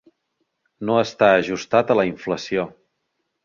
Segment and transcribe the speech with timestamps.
[0.89, 2.69] No està ajustat a la inflació.